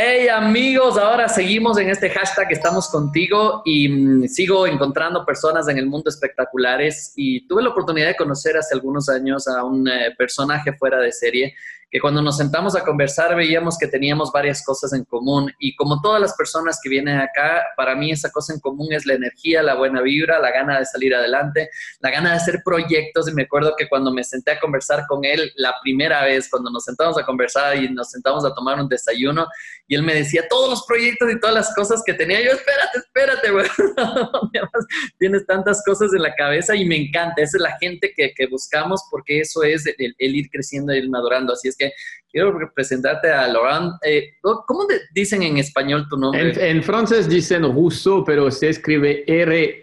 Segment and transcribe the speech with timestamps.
[0.00, 5.76] Hey amigos, ahora seguimos en este hashtag Estamos contigo y mm, sigo encontrando personas en
[5.76, 10.14] el mundo espectaculares y tuve la oportunidad de conocer hace algunos años a un eh,
[10.16, 11.54] personaje fuera de serie
[11.90, 15.50] que cuando nos sentamos a conversar veíamos que teníamos varias cosas en común.
[15.58, 19.06] Y como todas las personas que vienen acá, para mí esa cosa en común es
[19.06, 21.70] la energía, la buena vibra, la gana de salir adelante,
[22.00, 23.28] la gana de hacer proyectos.
[23.28, 26.70] Y me acuerdo que cuando me senté a conversar con él la primera vez, cuando
[26.70, 29.46] nos sentamos a conversar y nos sentamos a tomar un desayuno
[29.86, 32.98] y él me decía todos los proyectos y todas las cosas que tenía, yo espérate,
[32.98, 33.48] espérate,
[35.18, 38.46] tienes tantas cosas en la cabeza y me encanta, esa es la gente que, que
[38.48, 41.92] buscamos porque eso es el, el ir creciendo y ir madurando, así es que
[42.30, 43.92] quiero presentarte a Laurent.
[44.04, 46.52] Eh, ¿Cómo dicen en español tu nombre?
[46.70, 49.78] En, francés dicen Rousseau, pero se escribe R-O-U-S-S-E-A-U.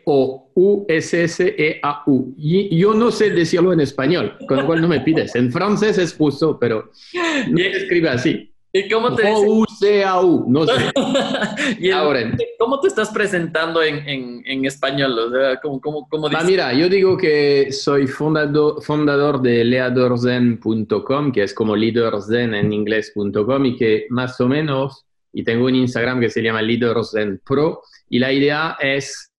[2.37, 5.35] Y yo no sé decirlo en español, con lo cual no me pides.
[5.35, 6.91] En francés es Rousseau, pero
[7.49, 8.54] no se escribe así.
[8.75, 10.91] ¿Y cómo te U-C-A-U, no sé.
[11.93, 15.17] Ahora, ¿Cómo te estás presentando en, en, en español?
[15.17, 21.31] O sea, ¿cómo, cómo, cómo ah, mira, yo digo que soy fundador, fundador de leadorzen.com,
[21.31, 26.19] que es como leaderzen en inglés.com, y que más o menos, y tengo un Instagram
[26.19, 29.31] que se llama Leaderzen Pro, y la idea es,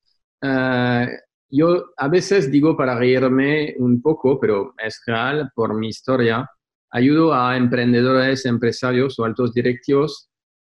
[0.42, 1.04] uh,
[1.50, 6.50] yo a veces digo para reírme un poco, pero es real por mi historia,
[6.96, 10.30] ayudo a emprendedores, empresarios o altos directivos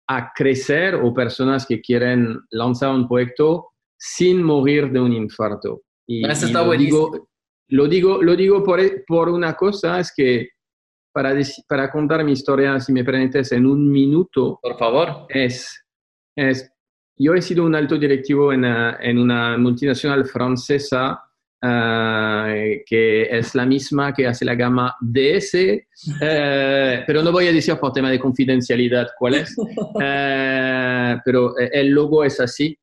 [0.07, 3.69] a crecer o personas que quieren lanzar un proyecto
[3.99, 5.83] sin morir de un infarto.
[6.07, 7.11] Y, Eso está lo, buenísimo.
[7.11, 7.29] digo,
[7.69, 10.48] lo digo, lo digo por, por una cosa, es que
[11.13, 11.35] para,
[11.67, 14.59] para contar mi historia, si me permites, en un minuto.
[14.61, 15.27] Por favor.
[15.29, 15.85] Es,
[16.37, 16.71] es
[17.17, 21.23] yo he sido un alto directivo en, en una multinacional francesa
[21.63, 21.69] Uh,
[22.87, 27.77] que es la misma que hace la gama DS, uh, pero no voy a decir
[27.77, 29.65] por tema de confidencialidad cuál es, uh,
[31.25, 32.77] pero el logo es así.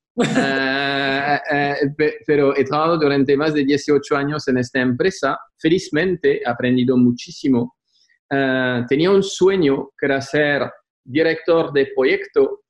[2.26, 5.38] pero he trabajado durante más de 18 años en esta empresa.
[5.60, 7.76] Felizmente he aprendido muchísimo.
[8.90, 10.70] tenía un sueño que era ser
[11.04, 12.62] director de proyecto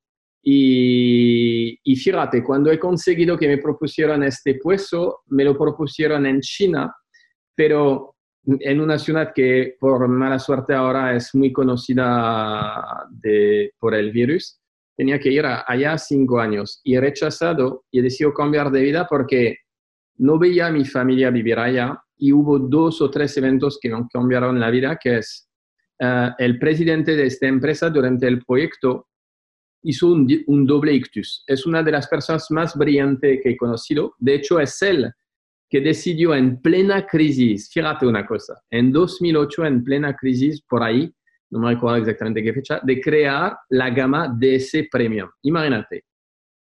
[0.49, 6.95] y, fíjate, cuando he conseguido que me propusieran este puesto, me lo propusieron en China,
[7.57, 8.15] pero
[8.47, 14.61] en una ciudad que por mala suerte ahora es muy conocida de, por el virus.
[14.95, 19.07] Tenía que ir allá cinco años y he rechazado y he decidido cambiar de vida
[19.09, 19.57] porque
[20.17, 24.07] no veía a mi familia vivir allá y hubo dos o tres eventos que me
[24.11, 25.49] cambiaron la vida, que es
[25.99, 29.07] uh, el presidente de esta empresa durante el proyecto
[29.83, 31.43] hizo un, doble ictus.
[31.47, 34.13] Es una de las personas más brillantes que he conocido.
[34.19, 35.11] De hecho, es él
[35.69, 41.11] que decidió en plena crisis, fíjate una cosa, en 2008, en plena crisis, por ahí,
[41.49, 45.29] no me recuerdo exactamente qué fecha, de crear la gama DS Premium.
[45.43, 46.05] Imagínate,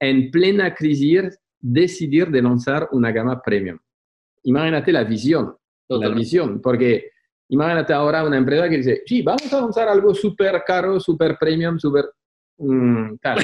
[0.00, 3.78] en plena crisis, decidir de lanzar una gama Premium.
[4.44, 5.56] Imagínate la visión,
[5.88, 7.10] la visión, porque
[7.48, 11.78] imagínate ahora una empresa que dice, sí, vamos a lanzar algo súper caro, súper premium,
[11.78, 12.06] súper
[12.58, 13.42] Mm, claro.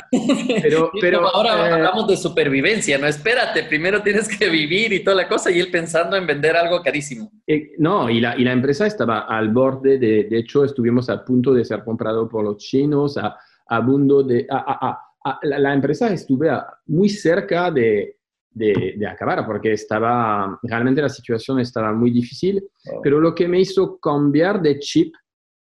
[0.62, 5.16] Pero, pero ahora eh, hablamos de supervivencia, no espérate, primero tienes que vivir y toda
[5.16, 7.30] la cosa y él pensando en vender algo carísimo.
[7.46, 11.24] Eh, no, y la, y la, empresa estaba al borde, de, de hecho estuvimos a
[11.24, 13.36] punto de ser comprado por los chinos, a,
[13.68, 13.80] a
[14.26, 14.46] de...
[14.50, 14.98] A,
[15.42, 16.50] la, la, empresa estuve
[16.86, 18.16] muy cerca de,
[18.50, 23.00] de, de, acabar porque estaba, realmente la situación estaba muy difícil, oh.
[23.00, 25.14] pero lo que me hizo cambiar de chip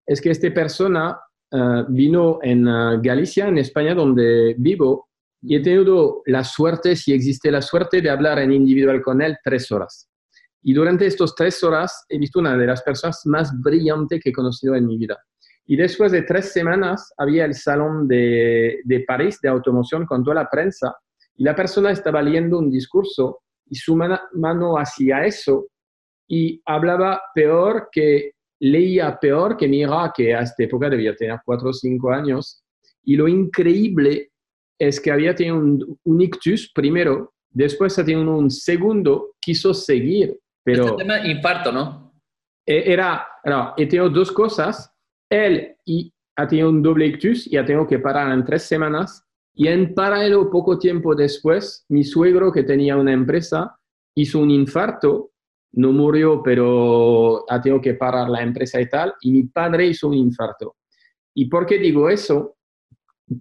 [0.06, 1.18] es que esta persona
[1.52, 5.08] eh, vino en eh, Galicia, en España, donde vivo,
[5.42, 9.36] y he tenido la suerte, si existe la suerte, de hablar en individual con él
[9.44, 10.08] tres horas.
[10.62, 14.32] Y durante estas tres horas he visto una de las personas más brillantes que he
[14.32, 15.16] conocido en mi vida.
[15.66, 20.36] Y después de tres semanas había el salón de, de París de automoción con toda
[20.36, 20.96] la prensa
[21.36, 25.66] y la persona estaba leyendo un discurso y su mano hacia eso
[26.28, 31.70] y hablaba peor que leía peor que Mira, que a esta época debía tener cuatro
[31.70, 32.62] o cinco años.
[33.04, 34.32] Y lo increíble
[34.78, 40.84] es que había tenido un, ictus primero, después ha tenido un segundo, quiso seguir, pero...
[40.84, 42.12] Este tema infarto, ¿no?
[42.66, 44.92] E, era, no, he tenido dos cosas.
[45.30, 49.24] Él y ha tenido un doble ictus y ha tenido que parar en tres semanas.
[49.54, 53.78] Y en paralelo, poco tiempo después, mi suegro, que tenía una empresa,
[54.14, 55.30] hizo un infarto
[55.76, 60.08] no murió, pero ha tenido que parar la empresa y tal, y mi padre hizo
[60.08, 60.76] un infarto.
[61.34, 62.56] ¿Y por qué digo eso?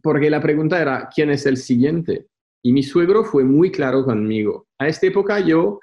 [0.01, 2.27] Porque la pregunta era, ¿quién es el siguiente?
[2.61, 4.67] Y mi suegro fue muy claro conmigo.
[4.77, 5.79] A esta época yo,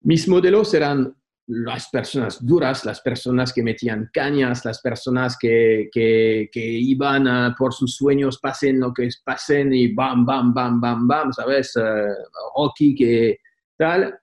[0.00, 1.14] mis modelos eran
[1.48, 7.96] las personas duras, las personas que metían cañas, las personas que, que, iban por sus
[7.96, 11.74] sueños, pasen lo que pasen y bam, bam, bam, bam, bam, ¿sabes?
[11.76, 13.38] Uh, que
[13.76, 14.18] tal.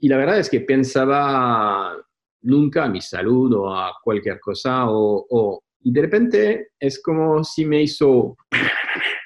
[0.00, 1.96] Y la verdad es que pensaba
[2.42, 7.64] nunca a mi salud o a cualquier cosa, o, y de repente es como si
[7.64, 8.36] me hizo...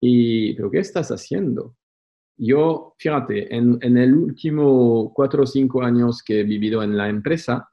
[0.00, 1.74] Y, ¿pero qué estás haciendo?
[2.36, 7.08] Yo, fíjate, en, en el último cuatro o cinco años que he vivido en la
[7.08, 7.68] empresa,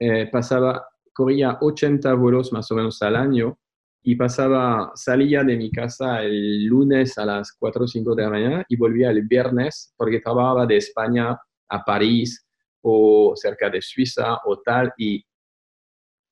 [0.00, 3.56] eh, pasaba, corría 80 vuelos más o menos al año
[4.02, 8.30] y pasaba, salía de mi casa el lunes a las 4 o 5 de la
[8.30, 11.38] mañana y volvía el viernes porque trabajaba de España
[11.68, 12.46] a París
[12.82, 15.22] o cerca de Suiza o tal y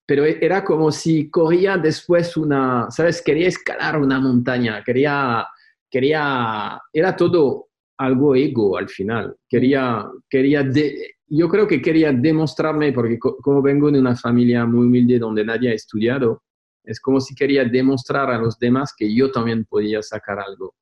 [0.08, 3.20] pero era como si corría después una, ¿sabes?
[3.20, 5.46] Quería escalar una montaña, quería,
[5.90, 7.68] quería, era todo
[7.98, 9.36] algo ego al final.
[9.46, 10.66] Quería, quería
[11.26, 15.72] yo creo que quería demostrarme, porque como vengo de una familia muy humilde donde nadie
[15.72, 16.42] ha estudiado,
[16.88, 20.74] es como si quería demostrar a los demás que yo también podía sacar algo.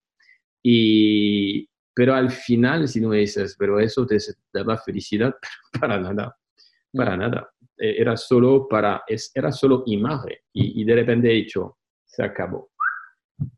[0.63, 4.19] Y, pero al final, si no me dices, pero eso te
[4.53, 5.35] daba felicidad,
[5.81, 6.37] para nada,
[6.93, 7.51] para nada.
[7.77, 9.03] E, era solo para,
[9.35, 10.37] era solo imagen.
[10.53, 12.71] Y, y de repente he dicho, se acabó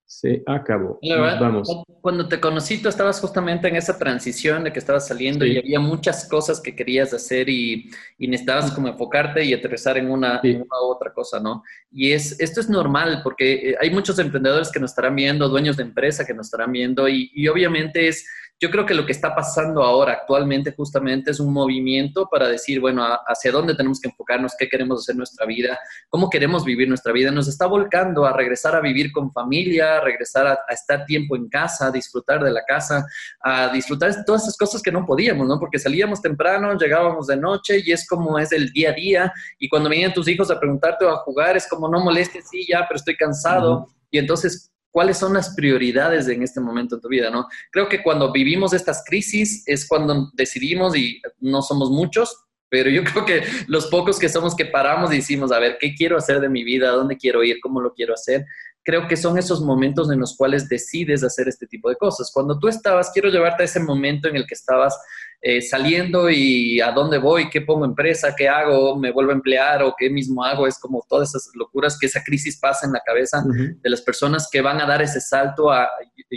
[0.04, 0.98] se acabó.
[1.38, 1.69] vamos.
[2.00, 5.78] Cuando te conocí, tú estabas justamente en esa transición de que estabas saliendo y había
[5.80, 11.12] muchas cosas que querías hacer y, necesitabas como enfocarte y aterrizar en una, u otra
[11.12, 11.62] cosa, ¿no?
[11.92, 15.76] Y es, esto es normal porque eh, hay muchos emprendedores que nos estarán viendo, dueños
[15.76, 18.26] de empresa que nos estarán viendo y, y obviamente es
[18.60, 22.81] yo creo que lo que está pasando ahora actualmente justamente es un movimiento para decir,
[22.81, 25.78] bueno, hacia dónde tenemos que enfocarnos, qué queremos hacer nuestra vida,
[26.08, 27.31] cómo queremos vivir nuestra vida.
[27.31, 31.49] Nos está volcando a regresar a vivir con familia, a regresar a, estar tiempo en
[31.49, 33.06] casa, a disfrutar de la casa,
[33.40, 35.61] a disfrutar todas esas cosas que no podíamos, ¿no?
[35.61, 39.32] Porque salíamos temprano, llegábamos de noche y es como es el día a día.
[39.61, 42.66] Y cuando venían tus hijos a preguntarte o a jugar, es como, no molestes, sí,
[42.69, 43.87] ya, pero estoy cansado.
[44.11, 47.46] Y entonces cuáles son las prioridades en este momento de tu vida, ¿no?
[47.70, 53.05] Creo que cuando vivimos estas crisis es cuando decidimos, y no somos muchos, pero yo
[53.12, 56.40] creo que los pocos que somos que paramos y decimos, a ver, ¿qué quiero hacer
[56.40, 56.90] de mi vida?
[56.90, 57.58] ¿Dónde quiero ir?
[57.61, 58.44] ¿Cómo lo quiero hacer?
[58.88, 62.31] Creo que son esos momentos en los cuales decides hacer este tipo de cosas.
[62.32, 64.99] Cuando tú estabas, quiero llevarte a ese momento en el que estabas
[65.43, 69.82] eh, saliendo y a dónde voy, qué pongo empresa, qué hago, me vuelvo a emplear
[69.82, 70.67] o qué mismo hago.
[70.67, 74.49] Es como todas esas locuras que esa crisis pasa en la cabeza de las personas
[74.50, 75.87] que van a dar ese salto a,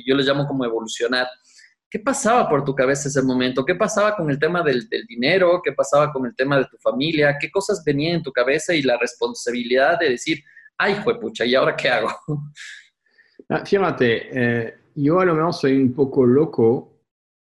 [0.06, 1.28] yo les llamo como evolucionar.
[1.90, 3.64] ¿Qué pasaba por tu cabeza ese momento?
[3.64, 5.62] ¿Qué pasaba con el tema del, dinero?
[5.64, 7.38] ¿Qué pasaba con el tema de tu familia?
[7.40, 10.44] ¿Qué cosas venían en tu cabeza y la responsabilidad de decir,
[10.78, 12.10] ay, fue pucha, ¿y ahora qué hago?
[13.50, 17.02] Ah, fíjate, eh, yo a lo mejor soy un poco loco,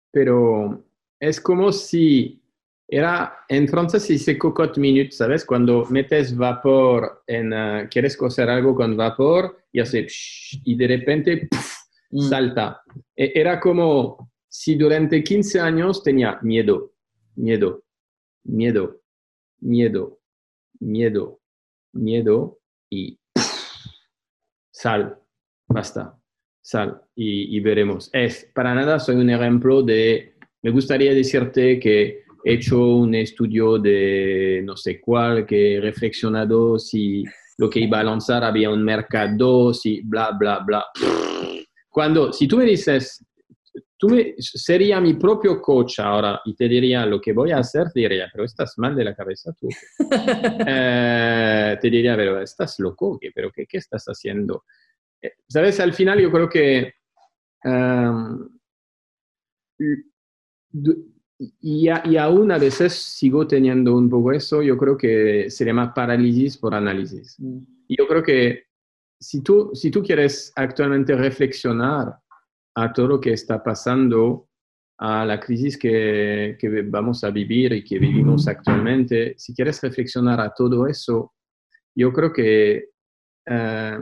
[0.09, 0.85] pero
[1.19, 2.41] es como si
[2.87, 5.43] era, en francés se dice cocotte minute, ¿sabes?
[5.43, 10.07] Cuando metes vapor en, uh, quieres cocer algo con vapor y hace
[10.63, 11.49] y de repente
[12.11, 12.21] mm.
[12.21, 12.81] salta.
[13.15, 16.93] E, era como si durante 15 años tenía miedo,
[17.35, 17.83] miedo,
[18.45, 19.01] miedo,
[19.59, 20.19] miedo,
[20.79, 21.39] miedo,
[21.91, 22.59] miedo
[22.89, 23.19] y
[24.71, 25.19] sal,
[25.67, 26.17] basta,
[26.61, 28.09] sal y, veremos.
[28.13, 33.77] Es, para nada soy un ejemplo de me gustaría decirte que he hecho un estudio
[33.77, 37.23] de no sé cuál, que he reflexionado si
[37.57, 40.85] lo que iba a lanzar había un mercado, si bla, bla, bla.
[41.89, 43.25] Cuando, si tú me dices,
[43.97, 47.91] tú me, sería mi propio coach ahora y te diría lo que voy a hacer,
[47.91, 49.67] te diría, pero estás mal de la cabeza tú.
[50.69, 54.63] Eh, te diría, pero estás loco, pero ¿qué, qué estás haciendo?
[55.21, 56.93] Eh, Sabes, al final yo creo que
[57.63, 58.47] um,
[61.39, 65.93] y, y, aún a veces sigo teniendo un poco eso, yo creo que se llama
[65.93, 67.35] parálisis por análisis.
[67.39, 67.59] Mm.
[67.87, 68.63] Y yo creo que
[69.19, 72.17] si tú, si tú quieres actualmente reflexionar
[72.77, 74.49] a todo lo que está pasando,
[74.99, 80.39] a la crisis que, que vamos a vivir y que vivimos actualmente, si quieres reflexionar
[80.39, 81.33] a todo eso,
[81.95, 82.89] yo creo que
[83.47, 83.99] eh,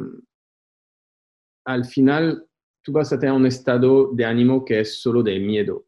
[1.66, 2.46] al final
[2.84, 5.86] tú vas a tener un estado de ánimo que es solo de miedo.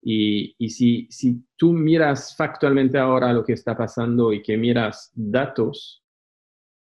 [0.00, 6.04] Y, si, si tú miras factualmente ahora lo que está pasando y que miras datos,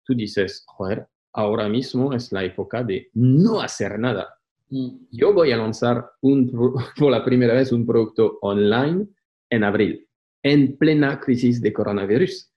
[0.05, 4.42] tú dices, joder, ahora mismo es la época de no hacer nada.
[4.73, 5.07] Mm.
[5.11, 6.51] Yo voy a lanzar un,
[6.99, 9.07] por la primera vez un producto online
[9.51, 10.09] en abril,
[10.43, 12.51] en plena crisis de coronavirus.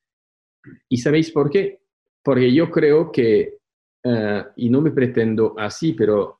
[0.89, 1.81] ¿Y sabéis por qué?
[2.23, 3.57] Porque yo creo que,
[4.03, 6.39] eh, y no me pretendo así, pero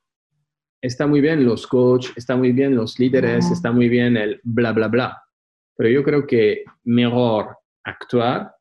[0.80, 4.72] está muy bien los coaches, está muy bien los líderes, está muy bien el bla,
[4.72, 5.22] bla, bla.
[5.76, 8.52] pero yo creo que mejor actuar,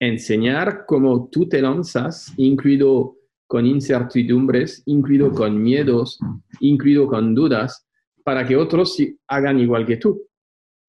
[0.00, 3.19] enseñar cómo tú te lanzas, incluido
[3.50, 6.20] con incertidumbres, incluido con miedos,
[6.60, 7.84] incluido con dudas,
[8.22, 10.22] para que otros hagan igual que tú.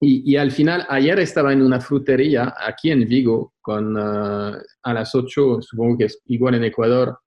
[0.00, 5.12] Y, al final, ayer estaba en una frutería aquí en Vigo, con, uh, a las
[5.12, 7.18] 8, supongo que es igual en Ecuador,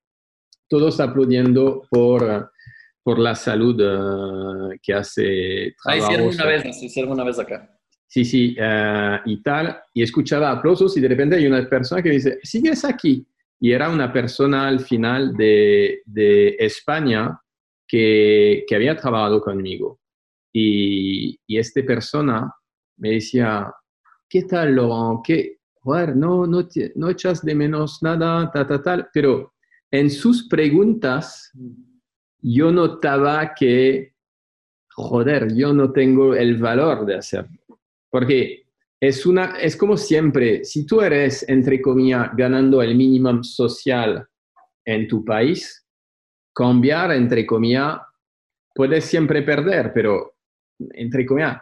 [0.69, 2.45] todos aplaudiendo por, uh,
[3.03, 5.75] por la salud uh, que hace.
[5.83, 7.77] Ah, hicieron una vez, hicieron una vez acá.
[8.07, 8.55] Sí, sí,
[9.25, 9.79] y tal.
[9.93, 13.27] Y escuchaba aplausos y de repente hay una persona que dice, ¿sigues aquí?
[13.59, 17.39] Y era una persona al final de, de España
[17.87, 19.99] que, que había trabajado conmigo.
[20.53, 22.53] Y, y esta persona
[22.97, 23.73] me decía,
[24.29, 25.25] ¿qué tal, Laurent?
[25.25, 25.57] ¿Qué?
[25.81, 29.09] Joder, no, no, no echas de menos nada, tal, tal, tal.
[29.13, 29.53] Pero
[29.91, 31.51] en sus preguntas
[32.39, 34.15] yo notaba que,
[34.91, 37.59] joder, yo no tengo el valor de hacerlo.
[38.09, 38.64] Porque
[38.99, 44.27] es, una, es como siempre, si tú eres, entre comillas, ganando el mínimo social
[44.85, 45.85] en tu país,
[46.53, 47.97] cambiar, entre comillas,
[48.73, 50.35] puedes siempre perder, pero,
[50.93, 51.57] entre comillas,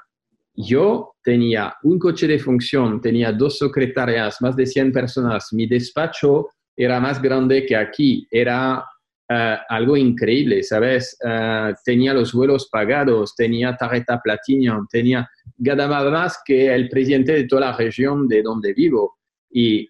[0.56, 6.50] yo tenía un coche de función, tenía dos secretarias, más de 100 personas, mi despacho
[6.76, 8.86] era más grande que aquí, era
[9.34, 11.18] eh, algo increíble, ¿sabes?
[11.26, 17.46] Eh, tenía los vuelos pagados, tenía tarjeta Platinum, tenía ganaba más que el presidente de
[17.46, 19.18] toda la región de donde vivo.
[19.50, 19.90] Y,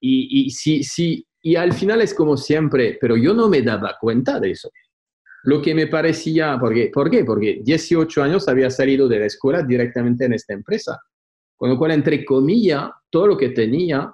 [0.00, 3.96] y, y, sí, sí, y al final es como siempre, pero yo no me daba
[4.00, 4.70] cuenta de eso
[5.44, 7.24] lo que me parecía, porque, ¿por qué?
[7.24, 11.00] Porque 18 años había salido de la escuela directamente en esta empresa,
[11.56, 14.10] con lo cual, entre comillas, todo lo que tenía,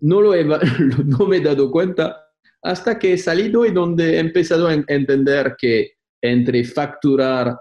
[0.00, 0.44] no, lo he,
[1.04, 2.26] no me he dado cuenta
[2.62, 5.92] hasta que he salido y donde he empezado a entender que
[6.22, 7.56] entre facturar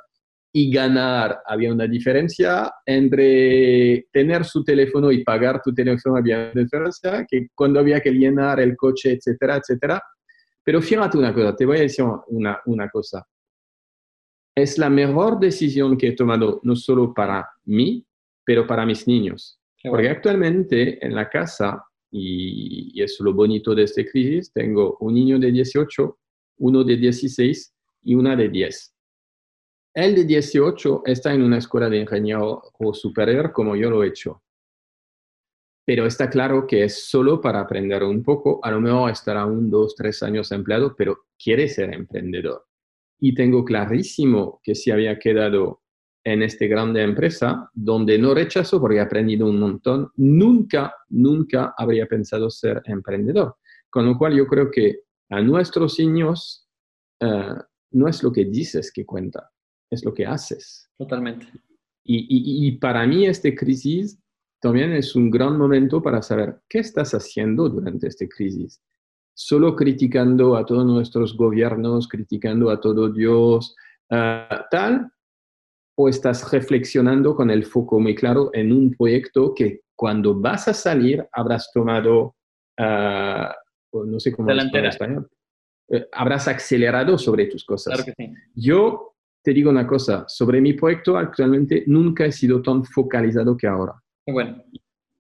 [0.53, 6.63] y ganar había una diferencia, entre tener su teléfono y pagar tu teléfono había una
[6.63, 10.01] diferencia, que cuando había que llenar el coche, etcétera, etcétera,
[10.63, 13.25] pero fíjate una cosa, te voy a decir una, una cosa.
[14.55, 18.05] Es la mejor decisión que he tomado no solo para mí,
[18.46, 19.60] pero para mis niños.
[19.81, 25.39] Porque actualmente en la casa, y, es lo bonito de esta crisis, tengo un niño
[25.39, 26.20] de 18,
[26.58, 28.96] uno de 16 y una de 10.
[29.94, 32.62] El de 18 está en una escuela de ingeniero
[32.94, 34.41] superior como yo lo he hecho
[35.86, 39.70] pero está claro que es solo para aprender un poco, a lo mejor estará un,
[39.70, 42.65] dos, tres años empleado, pero quiere ser emprendedor.
[43.20, 45.81] Y tengo clarísimo que si había quedado
[46.24, 52.06] en esta grande empresa, donde no rechazo porque he aprendido un montón, nunca, nunca habría
[52.06, 53.56] pensado ser emprendedor.
[53.90, 56.68] Con lo cual yo creo que a nuestros niños
[57.20, 57.56] eh,
[57.92, 59.50] no es lo que dices que cuenta,
[59.90, 60.90] es lo que haces.
[60.98, 61.48] Totalmente.
[62.04, 64.20] Y, y, y para mí esta crisis
[64.62, 68.82] también es un gran momento para saber qué estás haciendo durante esta crisis.
[69.34, 73.75] Solo criticando a todos nuestros gobiernos, criticando a todo Dios,
[74.12, 75.12] uh, tal,
[76.01, 80.74] o estás reflexionando con el foco muy claro en un proyecto que cuando vas a
[80.74, 82.36] salir habrás tomado,
[82.79, 85.29] uh, no sé cómo en español,
[85.89, 87.93] uh, habrás acelerado sobre tus cosas.
[87.93, 88.34] Claro que sí.
[88.55, 93.67] Yo te digo una cosa, sobre mi proyecto actualmente nunca he sido tan focalizado que
[93.67, 93.93] ahora.
[94.25, 94.63] Bueno.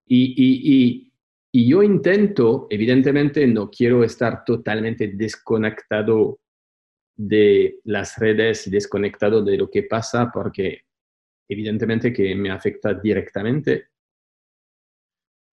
[0.07, 1.11] Y, y,
[1.51, 6.39] y, yo intento, evidentemente no quiero estar totalmente desconectado
[7.23, 10.85] de las redes y desconectado de lo que pasa porque
[11.47, 13.89] evidentemente que me afecta directamente,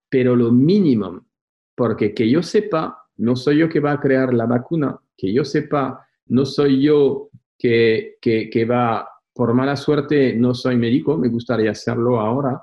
[0.08, 1.26] pero lo mínimo,
[1.74, 5.44] porque que yo sepa, no soy yo que va a crear la vacuna, que yo
[5.44, 11.28] sepa, no soy yo que, que, que va, por mala suerte, no soy médico, me
[11.28, 12.62] gustaría hacerlo ahora,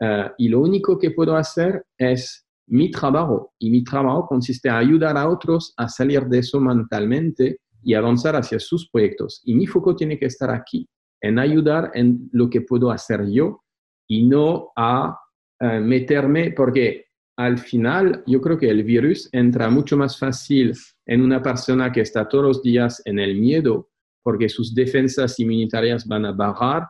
[0.00, 3.52] eh, y lo único que puedo hacer es mi trabajo.
[3.58, 8.36] Y mi trabajo consiste en ayudar a otros a salir de eso mentalmente y avanzar
[8.36, 9.40] hacia sus proyectos.
[9.44, 10.88] Y mi foco tiene que estar aquí,
[11.20, 13.62] en ayudar en lo que puedo hacer yo
[14.08, 15.18] y no a
[15.60, 17.06] eh, meterme, porque
[17.38, 20.72] al final yo creo que el virus entra mucho más fácil
[21.06, 23.90] en una persona que está todos los días en el miedo,
[24.22, 26.88] porque sus defensas inmunitarias van a bajar,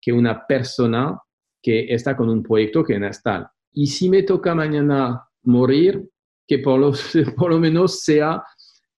[0.00, 1.18] que una persona
[1.62, 3.52] que está con un proyecto que no está.
[3.72, 6.08] Y si me toca mañana morir,
[6.46, 6.92] que por lo,
[7.36, 8.42] por lo menos sea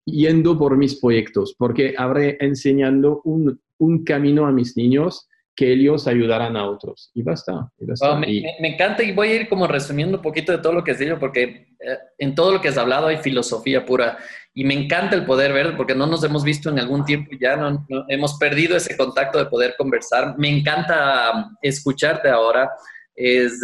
[0.04, 6.06] yendo por mis proyectos, porque habré enseñando un, un camino a mis niños que ellos
[6.08, 7.11] ayudaran a otros.
[7.14, 7.70] Y basta.
[8.18, 10.99] Me, encanta y voy a ir como resumiendo un poquito de todo lo que has
[10.99, 14.18] dicho, porque eh, en todo lo que has hablado hay filosofía pura.
[14.52, 17.38] Y me encanta el poder ver, porque no nos hemos visto en algún tiempo y
[17.38, 20.37] ya no, hemos perdido ese contacto de poder conversar.
[20.38, 22.70] Me encanta um, escucharte ahora.
[23.16, 23.61] Es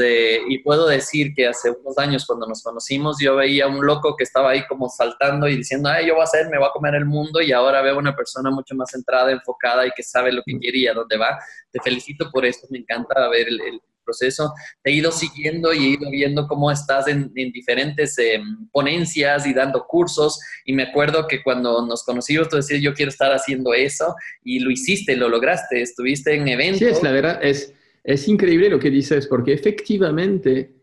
[0.49, 4.25] y puedo decir que hace unos años cuando nos conocimos yo veía un loco que
[4.25, 6.95] estaba ahí como saltando y diciendo, ay, yo voy a hacer, me voy a comer
[6.95, 10.43] el mundo y ahora veo una persona mucho más centrada, enfocada y que sabe lo
[10.45, 11.39] que quiere y a dónde va.
[11.71, 14.53] Te felicito por esto, me encanta ver el, proceso.
[14.83, 19.55] Te he ido siguiendo y he ido viendo cómo estás en, diferentes em, ponencias y
[19.55, 23.73] dando cursos y me acuerdo que cuando nos conocimos tú decías, yo quiero estar haciendo
[23.73, 26.79] eso y lo hiciste, lo lograste, estuviste en eventos.
[26.79, 30.75] Sí, es la verdad, es es increíble lo que dices, porque efectivamente,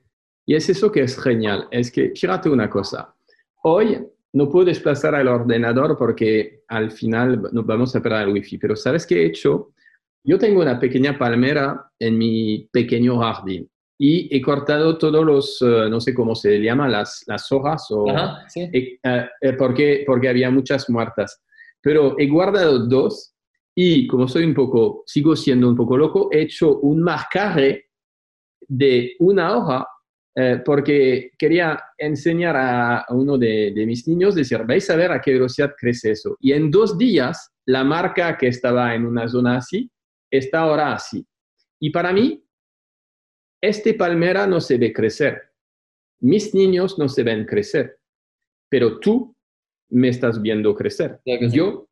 [0.45, 3.13] y es eso que es genial, es que, fíjate una cosa,
[3.63, 3.97] hoy
[4.33, 8.75] no puedo desplazar al ordenador porque al final nos vamos a perder el wifi, pero
[8.75, 9.73] ¿sabes qué he hecho?
[10.23, 15.89] Yo tengo una pequeña palmera en mi pequeño jardín y he cortado todos los, eh,
[15.89, 18.05] no sé cómo se llama, las, las hojas, o,
[18.55, 21.41] eh, eh, porque, porque había muchas muertas.
[21.81, 23.33] Pero he guardado dos
[23.79, 27.91] y como soy un poco, sigo siendo un poco loco, he hecho un marcaje
[28.67, 29.87] de una hoja
[30.35, 35.31] eh, porque quería enseñar a uno de, mis niños, decir, vais a ver a qué
[35.33, 36.35] velocidad crece eso.
[36.39, 39.91] Y en dos días, la marca que estaba en una zona así,
[40.31, 41.23] está ahora así.
[41.79, 42.43] Y para mí,
[43.61, 45.39] este palmera no se ve crecer.
[46.21, 47.99] Mis niños no se ven crecer.
[48.69, 49.35] Pero tú
[49.89, 51.21] me estás viendo crecer.
[51.51, 51.87] Yo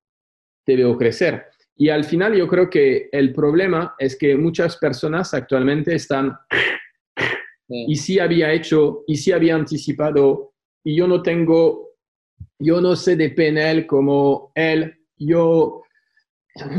[0.66, 1.46] te veo crecer.
[1.78, 6.38] Y al final yo creo que el problema es que muchas personas actualmente están,
[7.68, 10.54] y si había hecho, y si había anticipado,
[10.84, 11.90] y yo no tengo,
[12.60, 15.84] yo no sé de PNL como él, yo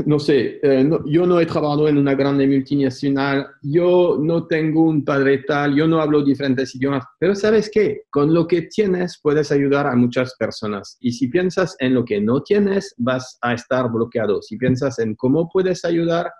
[0.07, 5.05] no sé, eh, yo no he trabajado en una grande multinacional, yo no tengo un
[5.05, 9.53] padre tal, yo no hablo diferentes idiomas, pero sabes qué, con lo que tienes puedes
[9.53, 10.97] ayudar a muchas personas.
[11.01, 14.41] Y si piensas en lo que no tienes, vas a estar bloqueado.
[14.41, 16.31] Si piensas en cómo puedes ayudar,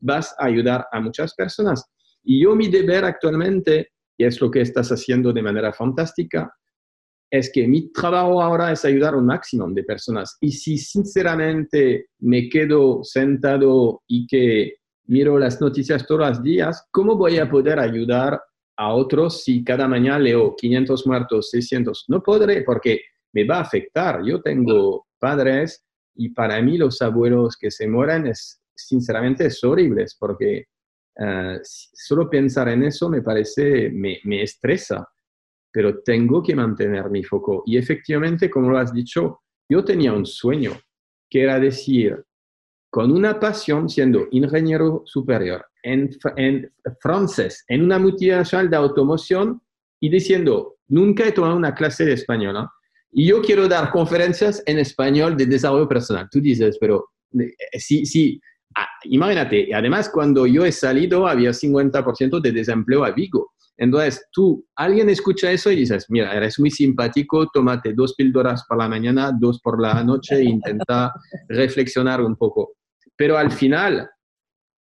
[0.00, 1.84] vas a ayudar a muchas personas.
[2.24, 6.50] Y yo mi deber actualmente, y es lo que estás haciendo de manera fantástica,
[7.38, 10.36] es que mi trabajo ahora es ayudar a un máximo de personas.
[10.40, 17.16] Y si sinceramente me quedo sentado y que miro las noticias todos los días, ¿cómo
[17.16, 18.40] voy a poder ayudar
[18.76, 22.06] a otros si cada mañana leo 500 muertos, 600?
[22.08, 23.00] No podré porque
[23.32, 24.22] me va a afectar.
[24.24, 25.84] Yo tengo padres
[26.14, 30.64] y para mí los abuelos que se mueren es, sinceramente, es horrible porque
[31.18, 35.06] uh, solo pensar en eso me parece, me, me estresa
[35.76, 37.62] pero tengo que mantener mi foco.
[37.66, 40.72] Y efectivamente, como lo has dicho, yo tenía un sueño,
[41.28, 42.24] que era decir,
[42.88, 49.60] con una pasión, siendo ingeniero superior en, en francés, en una multinacional de automoción,
[50.00, 52.56] y diciendo, nunca he tomado una clase de español,
[53.12, 56.26] y yo quiero dar conferencias en español de desarrollo personal.
[56.30, 58.40] Tú dices, pero eh, sí, sí,
[58.74, 63.52] ah, imagínate, además cuando yo he salido había 50% de desempleo a Vigo.
[63.78, 68.78] Entonces, tú, alguien escucha eso y dices, mira, eres muy simpático, tómate dos píldoras por
[68.78, 71.12] la mañana, dos por la noche e intenta
[71.48, 72.76] reflexionar un poco.
[73.16, 74.08] Pero al final,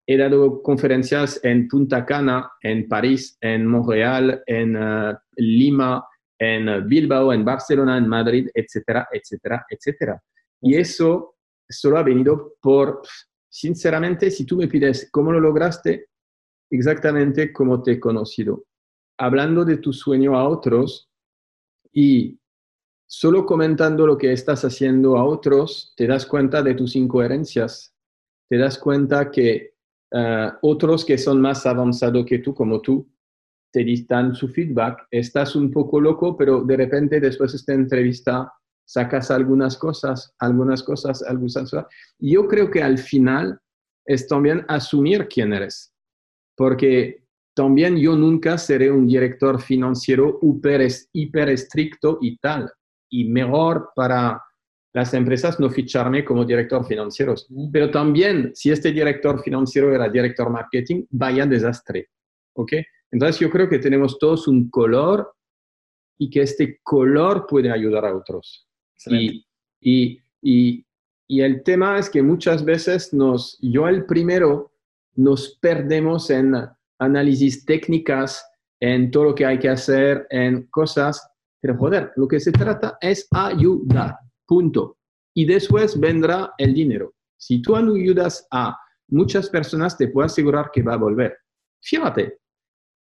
[0.06, 6.06] he dado conferencias en Punta Cana, en París, en Montreal, en eh, Lima,
[6.38, 10.21] en Bilbao, en Barcelona, en Madrid, etcétera, etcétera, etcétera.
[10.62, 13.01] Y eso solo ha venido por,
[13.49, 16.08] sinceramente, si tú me pides cómo lo lograste,
[16.69, 18.65] exactamente como te he conocido
[19.17, 21.10] hablando de tu sueño a otros
[21.91, 22.39] y
[23.06, 27.95] solo comentando lo que estás haciendo a otros, te das cuenta de tus incoherencias,
[28.49, 29.73] te das cuenta que
[30.12, 33.08] eh, otros que son más avanzados que tú, como tú,
[33.71, 38.54] te dan su feedback, estás un poco loco, pero de repente después de esta entrevista
[38.86, 41.86] sacas algunas cosas, algunas cosas, algunas cosas.
[42.19, 43.60] Yo creo que al final
[44.06, 45.91] es también asumir quién eres,
[46.56, 47.22] porque
[47.54, 52.72] también yo nunca seré un director financiero hiper, hiper estricto y tal.
[53.10, 54.42] Y mejor para
[54.94, 57.36] las empresas no ficharme como director financiero.
[57.72, 62.10] Pero también, si este director financiero era director marketing, vaya desastre.
[62.54, 62.74] ¿Ok?
[63.12, 65.34] Entonces yo creo que tenemos todos un color
[66.18, 68.68] y que este color puede ayudar a otros.
[69.08, 69.46] Y,
[69.82, 70.86] y, y,
[71.28, 74.72] y, el tema es que muchas veces nos, yo el primero,
[75.16, 76.56] nos perdemos en
[77.04, 78.44] análisis técnicas,
[78.80, 81.26] en todo lo que hay que hacer, en cosas.
[81.62, 84.98] Pero joder, lo que se trata es ayudar, punto.
[85.34, 87.13] Y después vendrá el dinero.
[87.38, 91.38] Si tú ayudas a muchas personas te puedo asegurar que va a volver.
[91.82, 92.39] Fíjate,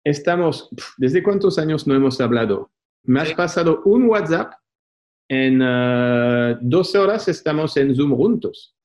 [0.05, 0.69] estamos,
[0.99, 2.71] ¿desde cuántos años no hemos hablado?
[3.05, 4.53] Me has pasado un WhatsApp,
[5.29, 8.77] en 12 horas estamos en Zoom juntos.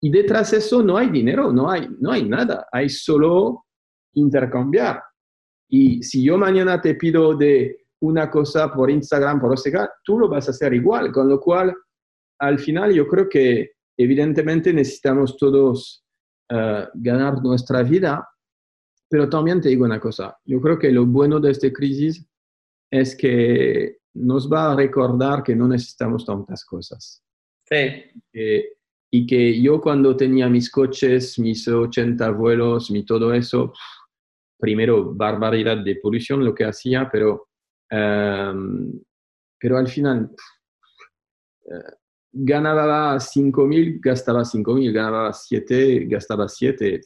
[0.00, 3.66] Y detrás de eso no hay dinero, no hay, no hay nada, hay solo
[4.18, 5.02] intercambiar.
[5.70, 10.28] Y si yo mañana te pido de una cosa por Instagram, por OSEGA, tú lo
[10.28, 11.74] vas a hacer igual, con lo cual
[12.40, 16.04] al final yo creo que evidentemente necesitamos todos
[16.50, 18.26] eh, ganar nuestra vida,
[19.10, 22.24] pero también te digo una cosa, yo creo que lo bueno de esta crisis
[22.90, 27.22] es que nos va a recordar que no necesitamos tantas cosas.
[27.64, 27.76] Sí.
[28.32, 28.64] Eh,
[29.10, 33.72] y que yo cuando tenía mis coches, mis 80 vuelos, mi todo eso,
[34.58, 37.48] primero barbaridad de polución lo que hacía, pero,
[37.90, 38.92] em,
[39.58, 40.30] pero al final
[41.64, 41.92] uh,
[42.32, 47.00] ganaba 5.000, gastaba 5.000, ganaba 7, gastaba 7.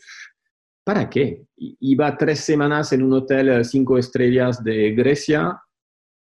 [0.85, 1.45] ¿Para qué?
[1.57, 5.61] Iba tres semanas en un hotel cinco estrellas de Grecia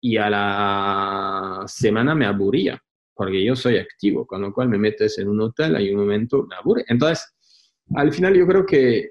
[0.01, 2.81] y a la semana me aburría
[3.19, 6.47] porque yo soy activo, con lo cual me metes en un hotel, hay un momento,
[6.49, 6.85] me aburre.
[6.87, 7.35] Entonces,
[7.93, 9.09] al final yo creo que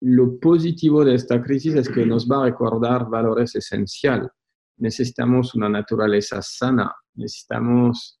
[0.00, 4.30] lo positivo de esta crisis es que nos va a recordar valores esenciales.
[4.76, 8.20] Necesitamos una naturaleza sana, necesitamos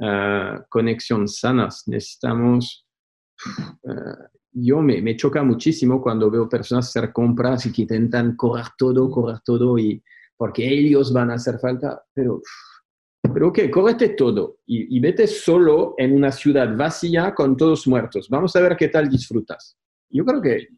[0.00, 2.86] uh, conexiones sanas, necesitamos...
[3.82, 8.66] Uh, yo me, me, choca muchísimo cuando veo personas hacer compras y que intentan correr
[8.76, 10.02] todo, correr todo, y
[10.36, 12.40] porque ellos van a hacer falta, pero
[13.32, 18.28] pero ok, córrete todo y, vete solo en una ciudad vacía con todos muertos.
[18.28, 19.76] Vamos a ver qué tal disfrutas.
[20.10, 20.68] Yo creo que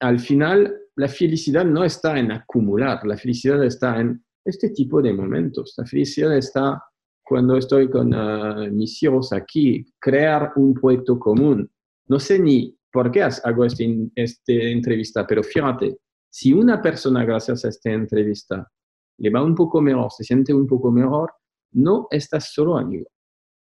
[0.00, 5.12] al final la felicidad no está en acumular, la felicidad está en este tipo de
[5.12, 5.74] momentos.
[5.76, 6.82] La felicidad está
[7.22, 11.70] cuando estoy con ah, mis hijos aquí, crear un proyecto común.
[12.06, 13.84] No sé ni por qué hago esta
[14.14, 15.98] este entrevista, pero fíjate,
[16.30, 18.66] si una persona gracias a esta entrevista
[19.18, 21.32] le va un poco mejor, se siente un poco mejor,
[21.72, 23.06] no estás solo, amigo.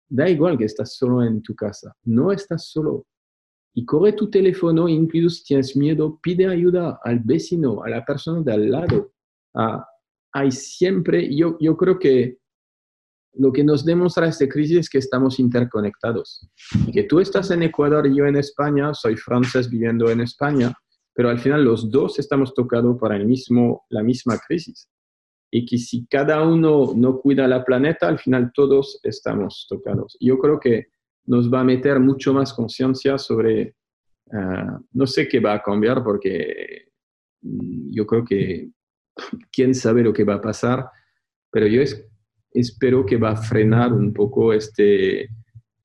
[0.08, 1.94] Da igual que estás solo en tu casa.
[2.04, 3.06] No estás solo.
[3.74, 8.40] Y corre tu teléfono, incluso si tienes miedo, pide ayuda al vecino, a la persona
[8.42, 9.12] de al lado.
[9.54, 9.84] Ah,
[10.32, 12.38] hay siempre, yo, yo creo que
[13.36, 16.48] lo que nos demuestra esta crisis es que estamos interconectados.
[16.86, 20.72] Y que tú estás en Ecuador yo en España, soy francés viviendo en España,
[21.12, 24.88] pero al final los dos estamos tocados por el mismo, la misma crisis
[25.56, 30.16] y que si cada uno no cuida la planeta, al final todos estamos tocados.
[30.18, 30.88] Yo creo que
[31.26, 33.74] nos va a meter mucho más conciencia sobre,
[34.32, 36.88] ah, no sé qué va a cambiar porque
[37.42, 38.70] mm, yo creo que
[39.52, 40.88] quién sabe lo que va a pasar,
[41.50, 41.82] pero yo
[42.50, 45.28] espero que va a frenar un poco este,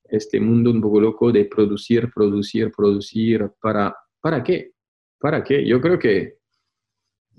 [0.03, 3.49] este mundo un poco loco de producir, producir, producir.
[3.61, 4.71] ¿Para, ¿para qué?
[5.19, 5.65] ¿Para qué?
[5.65, 6.39] Yo creo que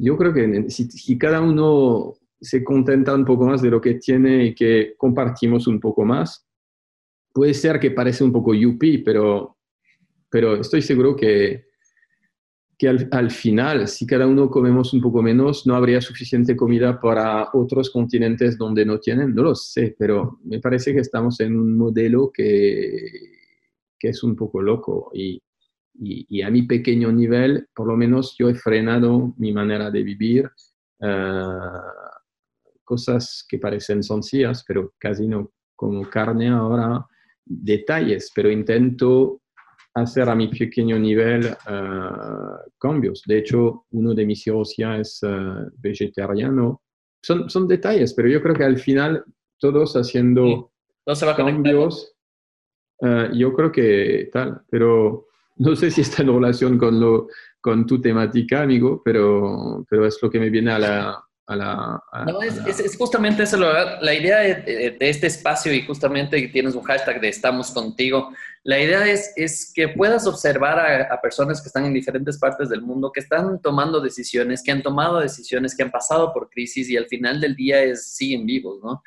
[0.02, 3.94] yo creo que si, si, cada uno se contenta un poco más de lo que
[3.94, 6.46] tiene y que compartimos un poco más.
[7.32, 9.56] Puede ser que parece un poco yuppie, pero,
[10.30, 11.66] pero estoy seguro que,
[12.76, 17.50] que al, final, si cada uno comemos un poco menos, no habría suficiente comida para
[17.52, 19.34] otros continentes donde no tienen.
[19.34, 23.06] No lo sé, pero me parece que estamos en un modelo que,
[23.98, 25.42] que es un poco loco y,
[25.94, 30.50] y, a mi pequeño nivel, por lo menos yo he frenado mi manera de vivir.
[30.98, 32.10] Uh,
[32.90, 37.06] cosas que parecen sencillas, pero casi no, como carne ahora,
[37.50, 39.42] detalles, pero intento
[39.94, 42.10] hacer a mi pequeño nivel eh,
[42.78, 43.22] cambios.
[43.26, 45.28] De hecho, uno de mis hijos ya es eh,
[45.78, 46.82] vegetariano.
[47.22, 49.24] Son, son detalles, pero yo creo que al final
[49.58, 50.72] todos haciendo
[51.36, 52.14] cambios,
[53.00, 57.28] uh, yo creo que tal, pero no sé si está en relación con, lo,
[57.60, 61.24] con tu temática, amigo, pero, pero es lo que me viene a la,
[61.56, 67.28] no, es, justamente eso, la, idea de, este espacio y justamente tienes un hashtag de
[67.28, 68.32] estamos contigo,
[68.62, 72.68] la idea es, es que puedas observar a, a, personas que están en diferentes partes
[72.68, 76.88] del mundo, que están tomando decisiones, que han tomado decisiones, que han pasado por crisis
[76.90, 79.02] y al final del día es, siguen vivos, ¿no?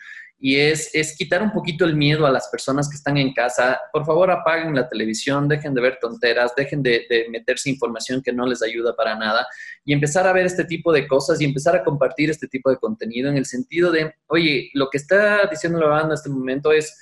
[0.46, 3.80] Y es, es, quitar un poquito el miedo a las personas que están en casa.
[3.94, 8.34] Por favor, apaguen la televisión, dejen de ver tonteras, dejen de, de, meterse información que
[8.34, 9.48] no les ayuda para nada
[9.86, 12.76] y empezar a ver este tipo de cosas y empezar a compartir este tipo de
[12.76, 16.74] contenido en el sentido de, oye, lo que está diciendo la banda en este momento
[16.74, 16.94] es,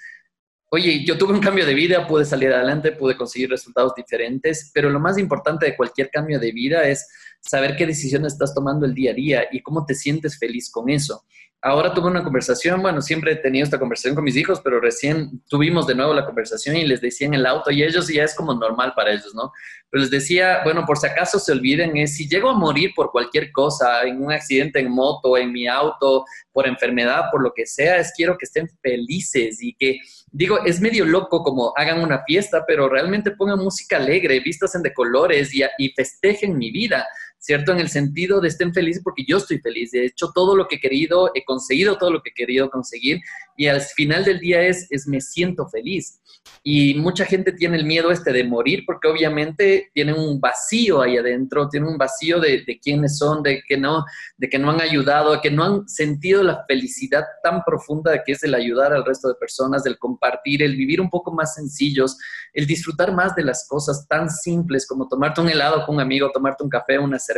[0.70, 4.88] oye, yo tuve un cambio de vida, pude salir adelante, pude conseguir resultados diferentes, pero
[4.92, 8.94] lo más importante de cualquier cambio de vida es saber qué decisiones estás tomando el
[8.94, 11.26] día a día y cómo te sientes feliz con eso.
[11.62, 15.44] Ahora tuve una conversación, bueno, siempre he tenido esta conversación con mis hijos, pero recién
[15.48, 18.34] tuvimos de nuevo la conversación y les decía en el auto, y ellos ya es
[18.34, 19.52] como normal para ellos, ¿no?
[19.92, 23.12] Pero les decía, bueno, por si acaso se olviden, es si llego a morir por
[23.12, 27.68] cualquier cosa, en un accidente en moto, en mi auto, por enfermedad, por lo que
[27.68, 30.00] sea, es quiero que estén felices y que,
[30.32, 34.82] digo, es medio loco como hagan una fiesta, pero realmente pongan música alegre, vistas en
[34.82, 37.06] de colores y, y festejen mi vida
[37.42, 37.72] ¿cierto?
[37.72, 40.76] En el sentido de estén felices porque yo estoy feliz, he hecho todo lo que
[40.76, 43.20] he querido, he conseguido todo lo que he querido conseguir
[43.58, 46.20] y al final del día es, es me siento feliz.
[46.64, 51.18] Y mucha gente tiene el miedo este de morir porque obviamente tienen un vacío ahí
[51.18, 54.06] adentro, tienen un vacío de, de quiénes son, de que, no,
[54.38, 58.34] de que no han ayudado, de que no han sentido la felicidad tan profunda que
[58.34, 62.18] es el ayudar al resto de personas, del compartir, el vivir un poco más sencillos,
[62.54, 66.30] el disfrutar más de las cosas tan simples como tomarte un helado con un amigo,
[66.32, 67.31] tomarte un café, una cerveza,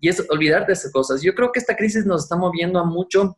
[0.00, 1.22] y es olvidar de esas cosas.
[1.22, 3.36] Yo creo que esta crisis nos está moviendo a mucho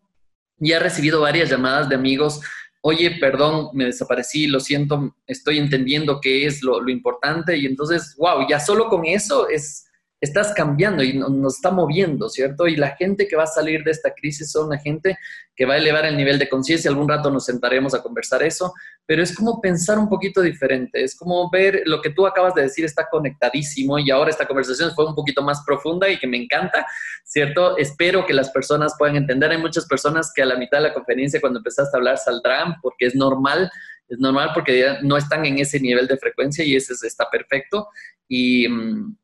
[0.58, 2.40] y he recibido varias llamadas de amigos
[2.86, 8.46] oye, perdón, me desaparecí, lo siento, estoy entendiendo qué es lo, importante y entonces, wow,
[8.46, 9.86] ya solo con eso es,
[10.24, 12.66] estás cambiando y nos está moviendo, ¿cierto?
[12.66, 15.16] Y la gente que va a salir de esta crisis son la gente
[15.56, 16.90] que va a elevar el nivel de conciencia.
[16.90, 18.72] Algún rato nos sentaremos a conversar eso,
[19.06, 22.62] pero es como pensar un poquito diferente, es como ver lo que tú acabas de
[22.62, 26.42] decir está conectadísimo y ahora esta conversación fue un poquito más profunda y que me
[26.42, 26.86] encanta,
[27.24, 27.76] ¿cierto?
[27.76, 29.50] Espero que las personas puedan entender.
[29.50, 32.74] Hay muchas personas que a la mitad de la conferencia, cuando empezaste a hablar, saldrán
[32.82, 33.70] porque es normal
[34.14, 37.88] es normal porque no están en ese nivel de frecuencia y ese está perfecto.
[38.28, 38.66] Y,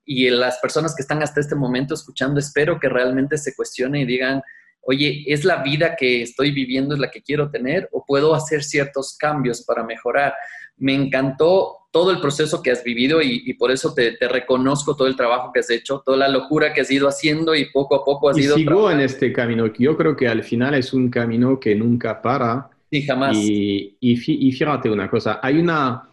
[0.05, 4.05] y, las personas que están hasta este momento escuchando, espero que realmente se cuestionen y
[4.05, 4.43] digan,
[4.83, 8.63] oye, ¿es la vida que estoy viviendo es la que quiero tener o puedo hacer
[8.63, 10.35] ciertos cambios para mejorar?
[10.77, 15.09] Me encantó todo el proceso que has vivido y, por eso te, te, reconozco todo
[15.09, 18.05] el trabajo que has hecho, toda la locura que has ido haciendo y poco a
[18.05, 18.57] poco has y ido...
[18.57, 22.70] Sigo en este camino, yo creo que al final es un camino que nunca para.
[22.91, 23.37] Sí, jamás.
[23.37, 26.09] Y, y, y fíjate una cosa, hay una,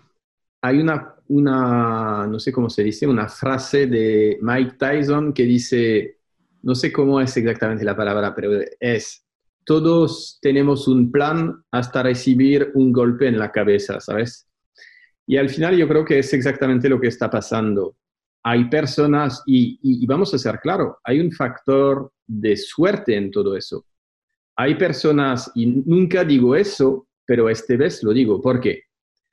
[0.61, 6.19] hay una, una, no sé cómo se dice, una frase de Mike Tyson que dice,
[6.61, 9.25] no sé cómo es exactamente la palabra, pero es,
[9.65, 14.47] todos tenemos un plan hasta recibir un golpe en la cabeza, ¿sabes?
[15.25, 17.97] Y al final yo creo que es exactamente lo que está pasando.
[18.43, 23.85] Hay personas, y, vamos a ser claro, hay un factor de suerte en todo eso.
[24.59, 28.41] Hay personas, y nunca digo eso, pero este vez lo digo.
[28.41, 28.85] ¿Por qué?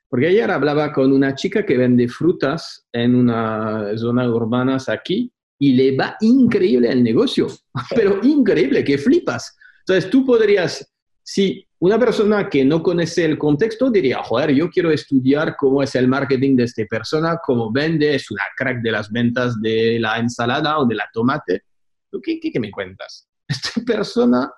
[0.08, 5.72] Porque ayer hablaba con una chica que vende frutas en una zona urbana aquí y
[5.72, 7.46] le va increíble el negocio,
[7.96, 9.56] pero increíble, que flipas.
[9.80, 14.90] Entonces tú podrías, si una persona que no conoce el contexto diría, joder, yo quiero
[14.90, 19.10] estudiar cómo es el marketing de esta persona, cómo vende, es una crack de las
[19.10, 21.62] ventas de la ensalada o de la tomate.
[22.22, 23.26] ¿Qué, qué, qué me cuentas?
[23.48, 24.50] Esta persona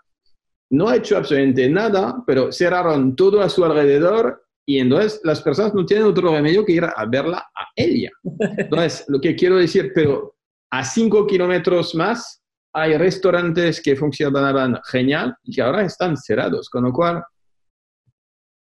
[0.71, 5.75] no ha hecho absolutamente nada, pero cerraron todo a su alrededor y entonces las personas
[5.75, 8.11] no tienen otro remedio que ir a verla a ella.
[8.57, 10.35] Entonces, lo que quiero decir, pero
[10.71, 16.85] a cinco kilómetros más hay restaurantes que funcionaban genial y que ahora están cerrados, con
[16.85, 17.23] lo cual,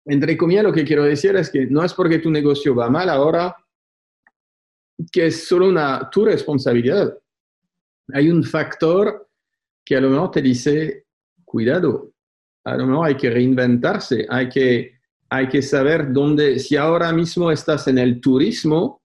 [0.05, 3.09] entre comillas, lo que quiero decir es que no es porque tu negocio va mal
[3.09, 3.55] ahora
[5.11, 7.17] que es solo una tu responsabilidad.
[8.13, 9.27] Hay un factor
[9.83, 11.06] que a lo mejor te dice,
[11.47, 12.11] cuidado,
[12.65, 17.49] a lo mejor hay que reinventarse, hay que, hay que saber dónde, si ahora mismo
[17.49, 19.01] estás en el turismo,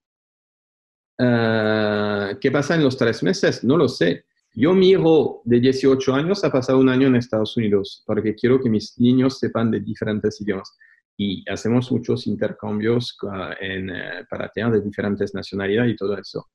[1.19, 3.63] uh, ¿qué pasa en los tres meses?
[3.63, 4.25] No lo sé.
[4.55, 8.69] Yo miro de 18 años, ha pasado un año en Estados Unidos, porque quiero que
[8.69, 10.77] mis niños sepan de diferentes idiomas.
[11.17, 16.49] Y hacemos muchos intercambios uh, en, uh, para tener de diferentes nacionalidades y todo eso.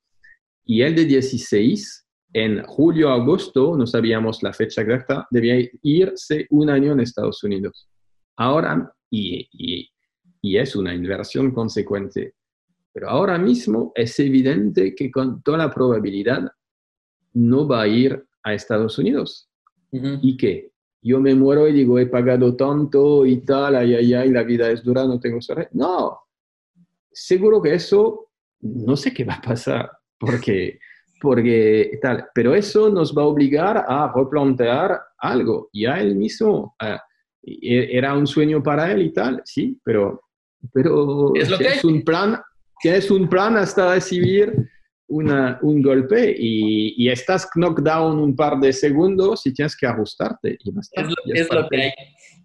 [0.65, 6.69] Y el de 16, en julio, agosto, no sabíamos la fecha exacta, debía irse un
[6.69, 7.89] año en Estados Unidos.
[8.35, 9.89] Ahora, y, y,
[10.41, 12.35] y es una inversión consecuente,
[12.93, 16.51] pero ahora mismo es evidente que con toda la probabilidad
[17.33, 19.49] no va a ir a Estados Unidos.
[19.91, 20.19] Uh -huh.
[20.21, 20.71] ¿Y qué?
[21.01, 24.69] Yo me muero y digo, he pagado tanto y tal, ay, ay, ay, la vida
[24.71, 25.69] es dura, no tengo suerte.
[25.73, 26.19] No,
[27.11, 30.79] seguro que eso, no sé qué va a pasar, porque,
[31.21, 35.69] porque tal, pero eso nos va a obligar a replantear algo.
[35.73, 36.97] Ya él mismo, uh,
[37.43, 40.21] era un sueño para él y tal, sí, pero,
[40.73, 42.37] pero es, lo que es un plan
[42.79, 44.69] tienes un plan hasta recibir
[45.09, 49.87] una, un golpe y, y, estás knocked down un par de segundos y tienes que
[49.87, 50.57] ajustarte.
[50.61, 51.91] Y es lo, es lo que hay.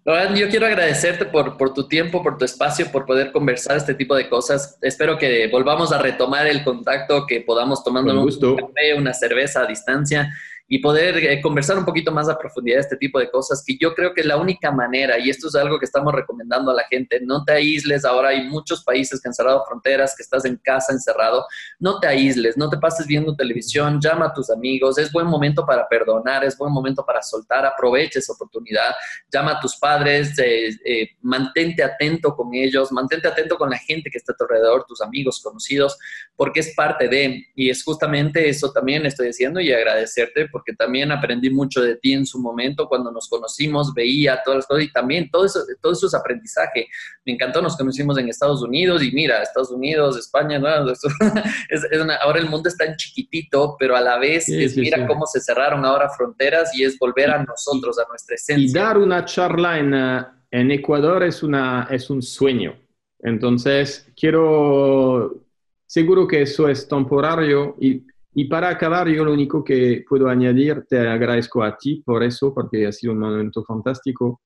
[0.05, 4.15] Yo quiero agradecerte por, por, tu tiempo, por tu espacio, por poder conversar este tipo
[4.15, 4.77] de cosas.
[4.81, 9.65] Espero que volvamos a retomar el contacto, que podamos tomar un café, una cerveza a
[9.65, 10.29] distancia
[10.67, 13.93] y poder eh, conversar un poquito más a profundidad este tipo de cosas, que yo
[13.93, 16.83] creo que es la única manera, y esto es algo que estamos recomendando a la
[16.85, 20.55] gente, no te aísles, ahora hay muchos países que han cerrado fronteras, que estás en
[20.57, 21.45] casa encerrado,
[21.79, 25.65] no te aísles, no te pases viendo televisión, llama a tus amigos, es buen momento
[25.65, 28.93] para perdonar, es buen momento para soltar, aprovecha esa oportunidad,
[29.31, 34.09] llama a tus padres, eh, eh, mantente atento con ellos, mantente atento con la gente
[34.09, 35.97] que está a tu alrededor, tus amigos, conocidos,
[36.35, 41.11] porque es parte de, y es justamente eso también estoy diciendo y agradecerte porque también
[41.11, 44.91] aprendí mucho de ti en su momento cuando nos conocimos, veía todas las cosas y
[44.93, 46.87] también todo eso, todo eso es aprendizaje.
[47.25, 50.67] Me encantó, nos conocimos en Estados Unidos y mira, Estados Unidos, España, ¿no?
[51.69, 51.81] es,
[52.21, 55.83] ahora el mundo está en chiquitito, pero a la vez es, mira cómo se cerraron
[55.83, 58.69] ahora fronteras y es volver a nosotros, a nuestra esencia.
[58.69, 62.77] Y dar una charla en, eh, en Ecuador es, una, es un sueño.
[63.19, 65.43] Entonces, quiero,
[65.87, 68.03] seguro que eso es temporario y
[68.35, 72.53] y para acabar, yo lo único que puedo añadir, te agradezco a ti por eso,
[72.53, 74.41] porque ha sido un momento fantástico,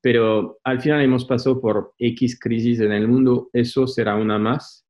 [0.00, 4.84] pero al final hemos pasado por X crisis en el mundo, eso será una más.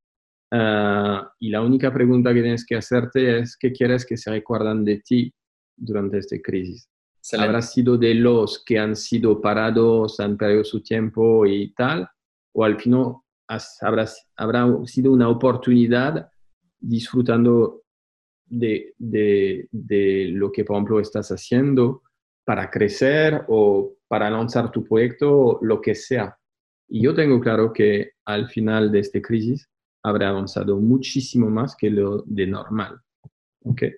[0.51, 4.85] Ah, y la única pregunta que tienes que hacerte es, ¿qué quieres que se recuerdan
[4.85, 5.33] de ti
[5.77, 6.89] durante esta crisis?
[7.39, 12.09] ¿Habrá sido de los que han sido parados, han perdido su tiempo y tal?
[12.53, 13.17] ¿O al final
[13.81, 16.29] habrá, habrá sido una oportunidad
[16.81, 17.82] disfrutando
[18.53, 22.03] de, de, de, lo que, por ejemplo, estás haciendo
[22.45, 26.37] para crecer o para lanzar tu proyecto, lo que sea.
[26.89, 29.69] Y yo tengo claro que al final de esta crisis
[30.03, 33.01] habrá avanzado muchísimo más que lo de normal.
[33.65, 33.95] ¿Okay?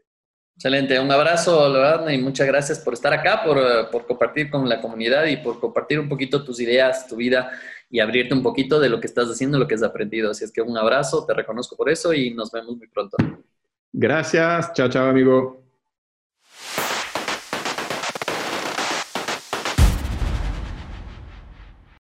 [0.57, 4.81] Excelente, un abrazo, verdad, y muchas gracias por estar acá, por, por, compartir con la
[4.81, 7.51] comunidad y por compartir un poquito tus ideas, tu vida
[7.91, 10.31] y abrirte un poquito de lo que estás haciendo, lo que has aprendido.
[10.31, 13.17] Así es que un abrazo, te reconozco por eso y nos vemos muy pronto.
[13.95, 14.73] Gracias.
[14.75, 15.64] Chao, chao, amigo.